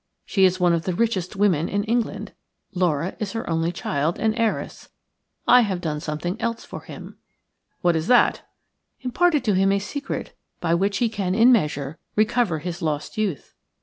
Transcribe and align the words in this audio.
She 0.25 0.45
is 0.45 0.59
one 0.59 0.73
of 0.73 0.85
the 0.85 0.95
richest 0.95 1.35
women 1.35 1.69
in 1.69 1.83
England; 1.83 2.33
Laura 2.73 3.15
is 3.19 3.33
her 3.33 3.47
only 3.47 3.71
child 3.71 4.17
and 4.19 4.35
heiress. 4.35 4.89
I 5.47 5.61
have 5.61 5.79
done 5.79 5.99
something 5.99 6.41
else 6.41 6.65
for 6.65 6.79
him." 6.81 7.17
"What 7.81 7.95
is 7.95 8.07
that?" 8.07 8.41
"Imparted 9.01 9.43
to 9.43 9.53
him 9.53 9.71
a 9.71 9.77
secret 9.77 10.35
by 10.59 10.73
which 10.73 10.97
he 10.97 11.07
can 11.07 11.35
in 11.35 11.49
a 11.49 11.51
measure 11.51 11.99
recover 12.15 12.57
his 12.57 12.81
lost 12.81 13.15
youth. 13.15 13.53